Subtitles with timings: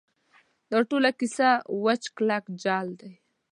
[0.69, 1.49] دا ټوله کیسه
[1.83, 3.11] وچ کلک جعل دی.